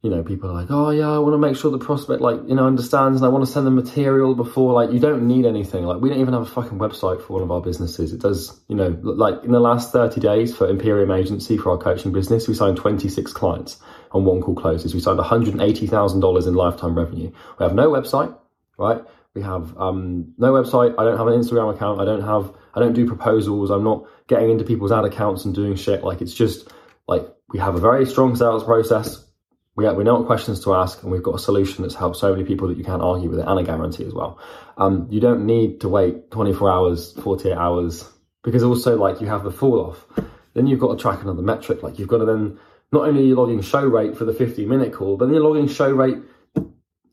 you 0.02 0.10
know, 0.10 0.24
people 0.24 0.50
are 0.50 0.54
like, 0.54 0.72
oh 0.72 0.90
yeah, 0.90 1.12
I 1.12 1.20
want 1.20 1.36
to 1.36 1.38
make 1.38 1.56
sure 1.56 1.70
the 1.70 1.78
prospect 1.78 2.22
like, 2.22 2.40
you 2.48 2.56
know, 2.56 2.66
understands 2.66 3.22
and 3.22 3.26
I 3.26 3.30
want 3.30 3.46
to 3.46 3.52
send 3.52 3.68
them 3.68 3.76
material 3.76 4.34
before, 4.34 4.74
like, 4.74 4.92
you 4.92 5.00
don't 5.00 5.28
need 5.28 5.46
anything. 5.46 5.84
Like, 5.86 6.02
we 6.02 6.10
don't 6.10 6.20
even 6.20 6.34
have 6.34 6.42
a 6.42 6.48
fucking 6.48 6.80
website 6.80 7.22
for 7.22 7.34
one 7.34 7.44
of 7.44 7.52
our 7.52 7.62
businesses. 7.62 8.12
It 8.12 8.20
does, 8.20 8.60
you 8.68 8.76
know, 8.76 8.98
like 9.04 9.44
in 9.44 9.52
the 9.52 9.60
last 9.60 9.92
30 9.92 10.20
days 10.20 10.56
for 10.56 10.68
Imperium 10.68 11.12
Agency 11.12 11.56
for 11.56 11.70
our 11.72 11.78
coaching 11.78 12.12
business, 12.12 12.48
we 12.48 12.56
signed 12.56 12.78
26 12.78 13.32
clients 13.34 13.78
on 14.12 14.26
one 14.26 14.42
call 14.42 14.56
closes. 14.56 14.96
We 14.96 15.02
signed 15.02 15.20
$180,000 15.20 16.48
in 16.48 16.54
lifetime 16.56 16.96
revenue. 16.96 17.32
We 17.60 17.64
have 17.64 17.76
no 17.76 17.92
website, 17.92 18.36
right? 18.80 19.04
We 19.36 19.44
have 19.44 19.78
um, 19.78 20.34
no 20.40 20.52
website. 20.52 20.96
I 20.98 21.04
don't 21.04 21.18
have 21.18 21.28
an 21.28 21.40
Instagram 21.40 21.76
account. 21.76 22.02
I 22.02 22.06
don't 22.06 22.24
have, 22.24 22.52
I 22.74 22.80
don't 22.80 22.94
do 22.94 23.06
proposals. 23.06 23.70
I'm 23.70 23.84
not 23.84 24.08
getting 24.28 24.50
into 24.50 24.64
people's 24.64 24.92
ad 24.92 25.06
accounts 25.06 25.46
and 25.46 25.54
doing 25.54 25.76
shit. 25.76 26.04
Like, 26.04 26.22
it's 26.22 26.34
just 26.34 26.74
like, 27.08 27.28
we 27.50 27.60
have 27.60 27.76
a 27.76 27.80
very 27.80 28.08
strong 28.08 28.36
sales 28.36 28.64
process 28.64 29.28
we, 29.76 29.90
we 29.94 30.04
know 30.04 30.16
what 30.16 30.26
questions 30.26 30.64
to 30.64 30.74
ask 30.74 31.02
and 31.02 31.12
we've 31.12 31.24
got 31.24 31.36
a 31.36 31.40
solution 31.40 31.84
that's 31.84 31.96
helped 31.96 32.18
so 32.18 32.32
many 32.32 32.44
people 32.44 32.68
that 32.68 32.78
you 32.78 32.84
can't 32.84 33.02
argue 33.02 33.30
with 33.30 33.40
it 33.40 33.46
and 33.48 33.60
a 33.60 33.64
guarantee 33.64 34.06
as 34.06 34.14
well. 34.14 34.40
Um, 34.78 35.08
you 35.10 35.20
don't 35.20 35.46
need 35.46 35.82
to 35.82 35.90
wait 35.90 36.32
24 36.32 36.70
hours, 36.70 37.14
48 37.14 37.54
hours, 37.54 38.10
because 38.44 38.64
also 38.64 38.98
like 38.98 39.22
you 39.22 39.28
have 39.28 39.44
the 39.44 39.52
fall 39.52 39.80
off. 39.80 40.06
Then 40.54 40.68
you've 40.68 40.80
got 40.80 40.98
to 40.98 41.02
track 41.02 41.22
another 41.22 41.42
metric. 41.42 41.84
Like 41.84 42.00
you've 42.00 42.10
got 42.10 42.18
to 42.18 42.26
then, 42.26 42.60
not 42.92 43.08
only 43.08 43.22
are 43.22 43.26
you 43.26 43.36
logging 43.36 43.62
show 43.62 43.86
rate 43.86 44.18
for 44.18 44.26
the 44.26 44.34
50 44.34 44.66
minute 44.66 44.94
call, 44.94 45.16
but 45.16 45.26
then 45.26 45.36
you're 45.36 45.44
logging 45.44 45.68
show 45.68 45.90
rate 45.90 46.18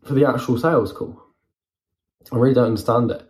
for 0.03 0.15
the 0.15 0.27
actual 0.27 0.59
sales 0.59 0.93
call. 0.93 1.23
I 2.33 2.37
really 2.37 2.55
don't 2.55 2.67
understand 2.67 3.11
it. 3.13 3.23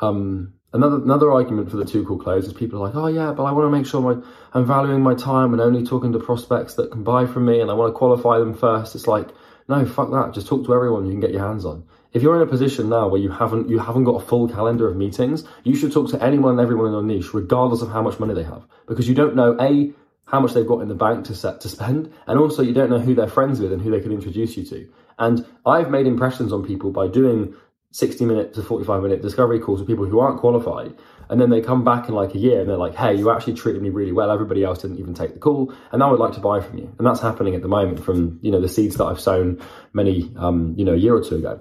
Um, 0.00 0.54
Another 0.74 0.96
another 0.96 1.30
argument 1.30 1.70
for 1.70 1.76
the 1.76 1.84
two 1.84 2.04
call 2.04 2.18
close 2.18 2.48
is 2.48 2.52
people 2.52 2.80
are 2.80 2.86
like, 2.86 2.96
oh 2.96 3.06
yeah, 3.06 3.30
but 3.30 3.44
I 3.44 3.52
want 3.52 3.66
to 3.66 3.70
make 3.70 3.86
sure 3.86 4.00
my 4.00 4.20
I'm 4.52 4.66
valuing 4.66 5.02
my 5.02 5.14
time 5.14 5.52
and 5.52 5.62
only 5.62 5.86
talking 5.86 6.12
to 6.12 6.18
prospects 6.18 6.74
that 6.74 6.90
can 6.90 7.04
buy 7.04 7.26
from 7.26 7.46
me, 7.46 7.60
and 7.60 7.70
I 7.70 7.74
want 7.74 7.94
to 7.94 7.96
qualify 7.96 8.40
them 8.40 8.54
first. 8.54 8.96
It's 8.96 9.06
like, 9.06 9.28
no, 9.68 9.86
fuck 9.86 10.10
that. 10.10 10.34
Just 10.34 10.48
talk 10.48 10.66
to 10.66 10.74
everyone 10.74 11.06
you 11.06 11.12
can 11.12 11.20
get 11.20 11.30
your 11.30 11.46
hands 11.46 11.64
on. 11.64 11.84
If 12.12 12.24
you're 12.24 12.34
in 12.34 12.42
a 12.42 12.50
position 12.50 12.88
now 12.88 13.06
where 13.06 13.20
you 13.20 13.30
haven't 13.30 13.68
you 13.68 13.78
haven't 13.78 14.02
got 14.02 14.20
a 14.20 14.26
full 14.26 14.48
calendar 14.48 14.88
of 14.88 14.96
meetings, 14.96 15.44
you 15.62 15.76
should 15.76 15.92
talk 15.92 16.10
to 16.10 16.20
anyone 16.20 16.50
and 16.50 16.60
everyone 16.60 16.86
in 16.88 16.92
your 16.92 17.04
niche, 17.04 17.32
regardless 17.32 17.80
of 17.80 17.90
how 17.90 18.02
much 18.02 18.18
money 18.18 18.34
they 18.34 18.42
have, 18.42 18.66
because 18.88 19.08
you 19.08 19.14
don't 19.14 19.36
know 19.36 19.56
a 19.60 19.92
how 20.26 20.40
much 20.40 20.54
they've 20.54 20.66
got 20.66 20.80
in 20.80 20.88
the 20.88 20.96
bank 20.96 21.26
to 21.26 21.36
set 21.36 21.60
to 21.60 21.68
spend, 21.68 22.12
and 22.26 22.36
also 22.36 22.62
you 22.62 22.74
don't 22.74 22.90
know 22.90 22.98
who 22.98 23.14
they're 23.14 23.28
friends 23.28 23.60
with 23.60 23.72
and 23.72 23.80
who 23.80 23.92
they 23.92 24.00
can 24.00 24.10
introduce 24.10 24.56
you 24.56 24.64
to. 24.64 24.88
And 25.20 25.46
I've 25.64 25.90
made 25.90 26.08
impressions 26.08 26.52
on 26.52 26.64
people 26.64 26.90
by 26.90 27.06
doing 27.06 27.54
60 27.94 28.24
minute 28.24 28.52
to 28.54 28.60
45 28.60 29.02
minute 29.04 29.22
discovery 29.22 29.60
calls 29.60 29.78
with 29.78 29.86
people 29.86 30.04
who 30.04 30.18
aren't 30.18 30.40
qualified. 30.40 30.92
And 31.30 31.40
then 31.40 31.50
they 31.50 31.60
come 31.60 31.84
back 31.84 32.08
in 32.08 32.14
like 32.16 32.34
a 32.34 32.38
year 32.38 32.60
and 32.60 32.68
they're 32.68 32.76
like, 32.76 32.96
hey, 32.96 33.14
you 33.14 33.30
actually 33.30 33.54
treated 33.54 33.80
me 33.80 33.88
really 33.88 34.10
well. 34.10 34.32
Everybody 34.32 34.64
else 34.64 34.82
didn't 34.82 34.98
even 34.98 35.14
take 35.14 35.32
the 35.32 35.38
call. 35.38 35.72
And 35.92 36.00
now 36.00 36.12
I'd 36.12 36.18
like 36.18 36.32
to 36.32 36.40
buy 36.40 36.60
from 36.60 36.78
you. 36.78 36.92
And 36.98 37.06
that's 37.06 37.20
happening 37.20 37.54
at 37.54 37.62
the 37.62 37.68
moment 37.68 38.04
from, 38.04 38.40
you 38.42 38.50
know, 38.50 38.60
the 38.60 38.68
seeds 38.68 38.96
that 38.96 39.04
I've 39.04 39.20
sown 39.20 39.62
many, 39.92 40.32
um, 40.36 40.74
you 40.76 40.84
know, 40.84 40.94
a 40.94 40.96
year 40.96 41.14
or 41.14 41.22
two 41.22 41.36
ago. 41.36 41.60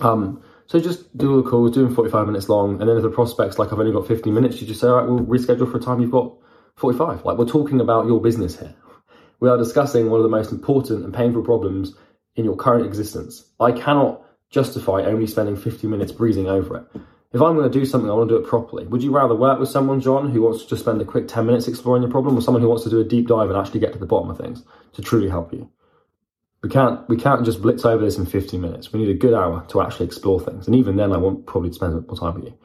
Um, 0.00 0.42
so 0.66 0.78
just 0.80 1.16
do 1.16 1.42
the 1.42 1.48
calls, 1.48 1.70
do 1.70 1.82
them 1.82 1.94
45 1.94 2.26
minutes 2.26 2.50
long. 2.50 2.78
And 2.82 2.86
then 2.86 2.98
if 2.98 3.02
the 3.02 3.08
prospect's 3.08 3.58
like, 3.58 3.72
I've 3.72 3.80
only 3.80 3.92
got 3.92 4.06
15 4.06 4.34
minutes, 4.34 4.60
you 4.60 4.66
just 4.66 4.82
say, 4.82 4.88
all 4.88 4.96
right, 4.96 5.08
we'll 5.08 5.20
reschedule 5.20 5.70
for 5.70 5.78
a 5.78 5.80
time 5.80 5.98
you've 6.02 6.10
got 6.10 6.30
45. 6.76 7.24
Like 7.24 7.38
we're 7.38 7.46
talking 7.46 7.80
about 7.80 8.04
your 8.04 8.20
business 8.20 8.58
here. 8.58 8.74
We 9.40 9.48
are 9.48 9.56
discussing 9.56 10.10
one 10.10 10.20
of 10.20 10.24
the 10.24 10.28
most 10.28 10.52
important 10.52 11.04
and 11.04 11.14
painful 11.14 11.42
problems 11.42 11.94
in 12.36 12.44
your 12.44 12.56
current 12.56 12.84
existence. 12.84 13.48
I 13.58 13.72
cannot 13.72 14.24
justify 14.50 15.02
only 15.02 15.26
spending 15.26 15.56
50 15.56 15.86
minutes 15.86 16.12
breezing 16.12 16.48
over 16.48 16.76
it. 16.76 17.00
If 17.32 17.42
I'm 17.42 17.56
going 17.56 17.70
to 17.70 17.78
do 17.78 17.84
something, 17.84 18.08
I 18.08 18.14
want 18.14 18.28
to 18.28 18.38
do 18.38 18.40
it 18.40 18.48
properly. 18.48 18.86
Would 18.86 19.02
you 19.02 19.10
rather 19.10 19.34
work 19.34 19.58
with 19.58 19.68
someone, 19.68 20.00
John, 20.00 20.30
who 20.30 20.42
wants 20.42 20.62
to 20.62 20.68
just 20.68 20.82
spend 20.82 21.00
a 21.00 21.04
quick 21.04 21.26
10 21.26 21.44
minutes 21.44 21.66
exploring 21.66 22.02
your 22.02 22.10
problem, 22.10 22.38
or 22.38 22.40
someone 22.40 22.62
who 22.62 22.68
wants 22.68 22.84
to 22.84 22.90
do 22.90 23.00
a 23.00 23.04
deep 23.04 23.26
dive 23.26 23.50
and 23.50 23.58
actually 23.58 23.80
get 23.80 23.92
to 23.92 23.98
the 23.98 24.06
bottom 24.06 24.30
of 24.30 24.38
things 24.38 24.62
to 24.92 25.02
truly 25.02 25.28
help 25.28 25.52
you? 25.52 25.68
We 26.62 26.70
can't 26.70 27.06
we 27.08 27.16
can't 27.16 27.44
just 27.44 27.60
blitz 27.60 27.84
over 27.84 28.04
this 28.04 28.16
in 28.16 28.24
15 28.24 28.60
minutes. 28.60 28.92
We 28.92 29.00
need 29.00 29.10
a 29.10 29.18
good 29.18 29.34
hour 29.34 29.66
to 29.68 29.82
actually 29.82 30.06
explore 30.06 30.40
things. 30.40 30.66
And 30.66 30.76
even 30.76 30.96
then 30.96 31.12
I 31.12 31.18
want 31.18 31.44
probably 31.44 31.70
to 31.70 31.74
spend 31.74 32.06
more 32.06 32.16
time 32.16 32.36
with 32.36 32.44
you. 32.44 32.58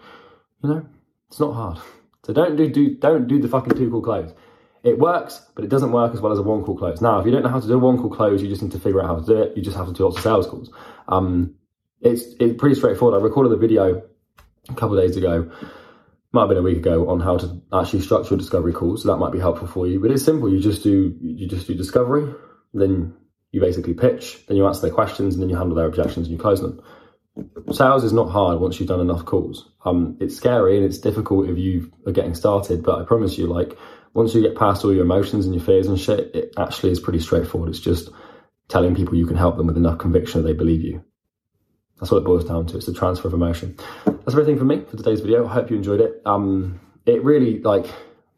You 0.63 0.69
know? 0.69 0.86
It's 1.27 1.39
not 1.39 1.53
hard. 1.53 1.79
So 2.24 2.31
don't 2.31 2.55
do, 2.55 2.69
do 2.69 2.95
don't 2.95 3.27
do 3.27 3.41
the 3.41 3.48
fucking 3.48 3.75
two 3.75 3.89
call 3.89 4.01
close. 4.01 4.31
It 4.83 5.00
works, 5.00 5.41
but 5.55 5.65
it 5.65 5.69
doesn't 5.69 5.91
work 5.91 6.13
as 6.13 6.21
well 6.21 6.31
as 6.31 6.39
a 6.39 6.43
one 6.43 6.63
call 6.63 6.77
close. 6.77 7.01
Now, 7.01 7.19
if 7.19 7.25
you 7.25 7.31
don't 7.31 7.43
know 7.43 7.50
how 7.50 7.59
to 7.59 7.67
do 7.67 7.74
a 7.74 7.77
one 7.77 7.98
call 7.98 8.09
close, 8.09 8.41
you 8.41 8.48
just 8.48 8.62
need 8.62 8.71
to 8.71 8.79
figure 8.79 9.01
out 9.01 9.07
how 9.07 9.19
to 9.19 9.25
do 9.25 9.41
it. 9.41 9.57
You 9.57 9.63
just 9.63 9.75
have 9.75 9.88
to 9.88 9.93
do 9.93 10.05
lots 10.05 10.17
of 10.17 10.24
sales 10.24 10.48
calls. 10.48 10.71
Um, 11.09 11.55
it's 12.01 12.24
it's 12.39 12.60
pretty 12.60 12.75
straightforward. 12.75 13.20
I 13.20 13.24
recorded 13.24 13.51
the 13.51 13.58
video 13.58 14.03
a 14.70 14.74
couple 14.74 14.98
of 14.98 15.03
days 15.03 15.18
ago 15.18 15.51
might 16.32 16.41
have 16.41 16.50
been 16.50 16.58
a 16.58 16.63
week 16.63 16.77
ago 16.77 17.10
on 17.10 17.20
how 17.20 17.38
to 17.38 17.62
actually 17.74 18.01
structure 18.01 18.36
a 18.36 18.38
discovery 18.38 18.74
calls. 18.74 19.03
So 19.03 19.10
that 19.10 19.18
might 19.18 19.32
be 19.32 19.39
helpful 19.39 19.68
for 19.68 19.88
you. 19.88 20.00
But 20.00 20.12
it's 20.12 20.24
simple. 20.24 20.50
You 20.50 20.60
just 20.60 20.84
do 20.84 21.15
you 21.22 21.48
just 21.48 21.68
do 21.68 21.74
discovery, 21.74 22.34
then 22.74 23.15
you 23.51 23.60
basically 23.60 23.96
pitch, 23.96 24.46
then 24.48 24.58
you 24.58 24.68
answer 24.68 24.82
their 24.82 24.91
questions, 24.91 25.34
and 25.34 25.41
then 25.41 25.50
you 25.50 25.56
handle 25.56 25.75
their 25.75 25.88
objections 25.88 26.27
and 26.27 26.38
you 26.38 26.38
close 26.38 26.62
them. 26.62 26.82
Sales 27.72 28.03
is 28.03 28.13
not 28.13 28.29
hard 28.29 28.60
once 28.60 28.79
you've 28.79 28.89
done 28.89 29.00
enough 29.00 29.25
calls. 29.25 29.72
Um, 29.86 30.18
it's 30.20 30.36
scary 30.36 30.75
and 30.75 30.86
it's 30.86 30.98
difficult 30.98 31.50
if 31.50 31.58
you 31.58 31.91
are 32.06 32.12
getting 32.12 32.36
started, 32.36 32.84
but 32.84 33.00
I 33.00 33.06
promise 33.06 33.38
you, 33.38 33.48
like 33.48 33.77
once 34.13 34.36
you 34.36 34.41
get 34.41 34.58
past 34.58 34.84
all 34.84 34.94
your 34.94 35.06
emotions 35.06 35.46
and 35.46 35.56
your 35.56 35.63
fears 35.63 35.88
and 35.88 36.00
shit, 36.00 36.36
it 36.36 36.53
actually 36.58 36.91
is 36.91 37.00
pretty 37.00 37.20
straightforward. 37.20 37.70
It's 37.70 37.79
just 37.79 38.10
telling 38.68 38.94
people 38.94 39.15
you 39.15 39.25
can 39.25 39.38
help 39.38 39.58
them 39.58 39.68
with 39.68 39.77
enough 39.77 39.98
conviction 39.98 40.41
that 40.41 40.48
they 40.48 40.53
believe 40.53 40.82
you. 40.82 41.03
That's 42.00 42.12
what 42.12 42.20
it 42.20 42.24
boils 42.25 42.46
down 42.46 42.65
to. 42.68 42.77
It's 42.77 42.86
the 42.86 42.94
transfer 42.94 43.27
of 43.27 43.34
emotion. 43.34 43.77
That's 44.06 44.34
everything 44.34 44.58
for 44.58 44.65
me 44.65 44.84
for 44.89 44.96
today's 44.96 45.20
video. 45.20 45.46
I 45.46 45.53
hope 45.53 45.70
you 45.70 45.75
enjoyed 45.75 46.01
it. 46.01 46.22
Um, 46.25 46.79
it 47.06 47.24
really 47.24 47.60
like 47.60 47.88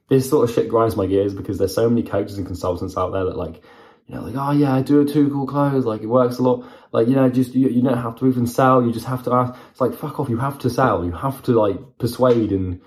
this 0.10 0.30
sort 0.30 0.50
of 0.50 0.56
shit 0.56 0.68
grinds 0.68 0.96
my 0.96 1.06
gears 1.06 1.34
because 1.34 1.58
there's 1.58 1.74
so 1.74 1.90
many 1.90 2.04
coaches 2.04 2.38
and 2.38 2.48
consultants 2.48 2.98
out 2.98 3.12
there 3.12 3.26
that 3.26 3.38
like, 3.38 3.62
you 4.08 4.16
know, 4.16 4.24
like, 4.24 4.36
oh 4.36 4.52
yeah, 4.52 4.74
I 4.74 4.82
do 4.82 5.02
a 5.02 5.06
two 5.06 5.30
call 5.30 5.46
close. 5.46 5.86
Like 5.86 6.02
it 6.02 6.08
works 6.08 6.40
a 6.40 6.44
lot. 6.44 6.66
Like, 6.92 7.08
you 7.08 7.16
know, 7.16 7.30
just, 7.30 7.54
you, 7.54 7.70
you 7.70 7.82
don't 7.82 7.98
have 7.98 8.18
to 8.20 8.28
even 8.28 8.48
sell. 8.48 8.84
You 8.84 8.92
just 8.92 9.06
have 9.06 9.24
to 9.24 9.34
ask. 9.34 9.54
It's 9.70 9.80
like, 9.80 9.94
fuck 9.94 10.20
off. 10.20 10.30
You 10.30 10.38
have 10.38 10.60
to 10.60 10.70
sell. 10.70 11.06
You 11.06 11.12
have 11.12 11.44
to 11.44 11.52
like 11.52 11.78
persuade 12.00 12.52
and 12.52 12.82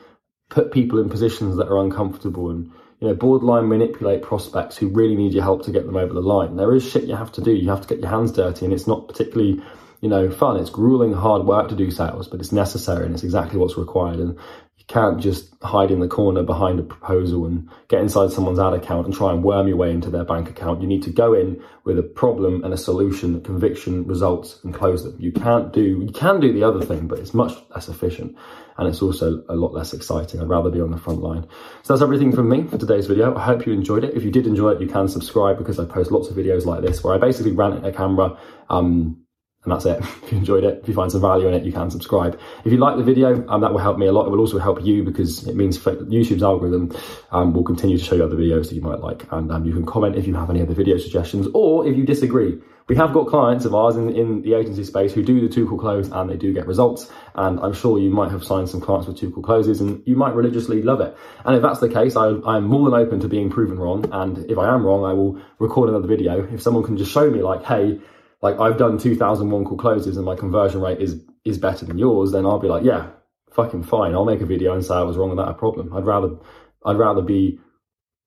put 0.50 0.72
people 0.72 0.98
in 1.00 1.08
positions 1.08 1.56
that 1.56 1.68
are 1.68 1.78
uncomfortable 1.78 2.50
and, 2.50 2.72
you 3.00 3.08
know, 3.08 3.14
borderline 3.14 3.68
manipulate 3.68 4.22
prospects 4.22 4.76
who 4.76 4.88
really 4.88 5.16
need 5.16 5.32
your 5.32 5.44
help 5.44 5.64
to 5.64 5.72
get 5.72 5.86
them 5.86 5.96
over 5.96 6.12
the 6.12 6.20
line. 6.20 6.56
There 6.56 6.74
is 6.74 6.88
shit 6.88 7.04
you 7.04 7.16
have 7.16 7.32
to 7.32 7.40
do. 7.40 7.52
You 7.52 7.70
have 7.70 7.82
to 7.82 7.88
get 7.88 8.00
your 8.00 8.10
hands 8.10 8.32
dirty 8.32 8.64
and 8.64 8.74
it's 8.74 8.86
not 8.86 9.08
particularly 9.08 9.62
you 10.04 10.10
know, 10.10 10.30
fun. 10.30 10.58
It's 10.58 10.68
grueling, 10.68 11.14
hard 11.14 11.46
work 11.46 11.70
to 11.70 11.74
do 11.74 11.90
sales, 11.90 12.28
but 12.28 12.38
it's 12.38 12.52
necessary 12.52 13.06
and 13.06 13.14
it's 13.14 13.24
exactly 13.24 13.58
what's 13.58 13.78
required. 13.78 14.18
And 14.20 14.38
you 14.76 14.84
can't 14.86 15.18
just 15.18 15.54
hide 15.62 15.90
in 15.90 16.00
the 16.00 16.08
corner 16.08 16.42
behind 16.42 16.78
a 16.78 16.82
proposal 16.82 17.46
and 17.46 17.70
get 17.88 18.02
inside 18.02 18.30
someone's 18.30 18.58
ad 18.58 18.74
account 18.74 19.06
and 19.06 19.16
try 19.16 19.32
and 19.32 19.42
worm 19.42 19.66
your 19.66 19.78
way 19.78 19.90
into 19.90 20.10
their 20.10 20.26
bank 20.26 20.50
account. 20.50 20.82
You 20.82 20.88
need 20.88 21.04
to 21.04 21.10
go 21.10 21.32
in 21.32 21.58
with 21.84 21.98
a 21.98 22.02
problem 22.02 22.62
and 22.64 22.74
a 22.74 22.76
solution, 22.76 23.40
conviction, 23.40 24.06
results, 24.06 24.60
and 24.62 24.74
close 24.74 25.04
them. 25.04 25.16
You 25.18 25.32
can't 25.32 25.72
do, 25.72 26.04
you 26.06 26.12
can 26.12 26.38
do 26.38 26.52
the 26.52 26.64
other 26.64 26.84
thing, 26.84 27.08
but 27.08 27.18
it's 27.18 27.32
much 27.32 27.56
less 27.70 27.88
efficient 27.88 28.36
and 28.76 28.86
it's 28.86 29.00
also 29.00 29.42
a 29.48 29.56
lot 29.56 29.72
less 29.72 29.94
exciting. 29.94 30.38
I'd 30.38 30.50
rather 30.50 30.68
be 30.68 30.82
on 30.82 30.90
the 30.90 30.98
front 30.98 31.22
line. 31.22 31.46
So 31.82 31.94
that's 31.94 32.02
everything 32.02 32.30
from 32.30 32.50
me 32.50 32.66
for 32.66 32.76
today's 32.76 33.06
video. 33.06 33.34
I 33.34 33.42
hope 33.42 33.64
you 33.64 33.72
enjoyed 33.72 34.04
it. 34.04 34.14
If 34.14 34.22
you 34.22 34.30
did 34.30 34.46
enjoy 34.46 34.72
it, 34.72 34.82
you 34.82 34.86
can 34.86 35.08
subscribe 35.08 35.56
because 35.56 35.78
I 35.78 35.86
post 35.86 36.10
lots 36.10 36.28
of 36.28 36.36
videos 36.36 36.66
like 36.66 36.82
this 36.82 37.02
where 37.02 37.14
I 37.14 37.18
basically 37.18 37.52
rant 37.52 37.76
at 37.76 37.86
a 37.86 37.92
camera, 37.96 38.38
um, 38.68 39.23
and 39.64 39.72
that's 39.72 39.86
it. 39.86 40.00
If 40.24 40.32
you 40.32 40.38
enjoyed 40.38 40.64
it, 40.64 40.80
if 40.82 40.88
you 40.88 40.94
find 40.94 41.12
some 41.12 41.20
value 41.20 41.46
in 41.48 41.54
it, 41.54 41.64
you 41.64 41.72
can 41.72 41.90
subscribe. 41.90 42.38
If 42.64 42.72
you 42.72 42.78
like 42.78 42.96
the 42.96 43.02
video, 43.02 43.46
um, 43.48 43.60
that 43.60 43.72
will 43.72 43.78
help 43.78 43.98
me 43.98 44.06
a 44.06 44.12
lot. 44.12 44.26
It 44.26 44.30
will 44.30 44.40
also 44.40 44.58
help 44.58 44.82
you 44.82 45.04
because 45.04 45.46
it 45.46 45.54
means 45.54 45.78
YouTube's 45.78 46.42
algorithm 46.42 46.96
um, 47.30 47.52
will 47.52 47.62
continue 47.62 47.98
to 47.98 48.04
show 48.04 48.14
you 48.14 48.24
other 48.24 48.36
videos 48.36 48.68
that 48.68 48.74
you 48.74 48.80
might 48.80 49.00
like. 49.00 49.30
And 49.30 49.52
um, 49.52 49.66
you 49.66 49.74
can 49.74 49.84
comment 49.84 50.16
if 50.16 50.26
you 50.26 50.34
have 50.34 50.48
any 50.48 50.62
other 50.62 50.74
video 50.74 50.96
suggestions 50.96 51.46
or 51.52 51.86
if 51.86 51.96
you 51.96 52.04
disagree. 52.04 52.58
We 52.86 52.96
have 52.96 53.14
got 53.14 53.28
clients 53.28 53.64
of 53.64 53.74
ours 53.74 53.96
in, 53.96 54.14
in 54.14 54.42
the 54.42 54.54
agency 54.54 54.84
space 54.84 55.14
who 55.14 55.22
do 55.22 55.40
the 55.40 55.52
two 55.52 55.66
call 55.66 55.78
close 55.78 56.10
and 56.10 56.28
they 56.28 56.36
do 56.36 56.52
get 56.52 56.66
results. 56.66 57.10
And 57.34 57.58
I'm 57.60 57.72
sure 57.72 57.98
you 57.98 58.10
might 58.10 58.30
have 58.30 58.44
signed 58.44 58.68
some 58.68 58.80
clients 58.82 59.06
with 59.06 59.16
two 59.16 59.30
call 59.30 59.42
closes 59.42 59.80
and 59.80 60.02
you 60.06 60.16
might 60.16 60.34
religiously 60.34 60.82
love 60.82 61.00
it. 61.00 61.16
And 61.46 61.56
if 61.56 61.62
that's 61.62 61.80
the 61.80 61.88
case, 61.88 62.14
I, 62.14 62.34
I'm 62.46 62.64
more 62.64 62.90
than 62.90 62.98
open 62.98 63.20
to 63.20 63.28
being 63.28 63.48
proven 63.48 63.78
wrong. 63.78 64.04
And 64.12 64.50
if 64.50 64.58
I 64.58 64.74
am 64.74 64.84
wrong, 64.84 65.04
I 65.04 65.14
will 65.14 65.40
record 65.58 65.88
another 65.88 66.06
video. 66.06 66.46
If 66.52 66.60
someone 66.60 66.82
can 66.82 66.98
just 66.98 67.10
show 67.10 67.30
me 67.30 67.42
like, 67.42 67.62
hey, 67.64 68.00
like 68.44 68.60
I've 68.60 68.76
done 68.76 68.98
2001 68.98 69.64
call 69.64 69.78
closes 69.78 70.18
and 70.18 70.26
my 70.26 70.36
conversion 70.36 70.82
rate 70.82 71.00
is 71.00 71.18
is 71.46 71.56
better 71.56 71.86
than 71.86 71.98
yours, 71.98 72.32
then 72.32 72.44
I'll 72.44 72.58
be 72.58 72.68
like, 72.68 72.84
yeah, 72.84 73.08
fucking 73.52 73.84
fine. 73.84 74.12
I'll 74.14 74.26
make 74.26 74.42
a 74.42 74.46
video 74.46 74.74
and 74.74 74.84
say 74.84 74.94
I 74.94 75.02
was 75.02 75.16
wrong 75.16 75.30
and 75.30 75.38
that 75.38 75.48
a 75.48 75.54
problem. 75.54 75.94
I'd 75.94 76.04
rather 76.04 76.36
I'd 76.84 76.98
rather 76.98 77.22
be 77.22 77.58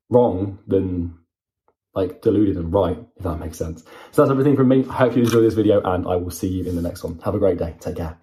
wrong 0.09 0.57
than 0.65 1.19
like 1.93 2.24
deluded 2.24 2.57
and 2.57 2.74
right, 2.74 2.97
if 3.15 3.24
that 3.24 3.38
makes 3.39 3.59
sense. 3.59 3.83
So 4.12 4.24
that's 4.24 4.31
everything 4.31 4.55
from 4.55 4.69
me. 4.69 4.86
I 4.89 4.93
hope 4.93 5.15
you 5.15 5.21
enjoyed 5.21 5.43
this 5.43 5.53
video 5.53 5.81
and 5.81 6.07
I 6.07 6.15
will 6.15 6.31
see 6.31 6.47
you 6.47 6.63
in 6.65 6.75
the 6.75 6.81
next 6.81 7.03
one. 7.03 7.19
Have 7.19 7.36
a 7.36 7.39
great 7.39 7.59
day. 7.59 7.75
Take 7.79 7.97
care. 7.97 8.17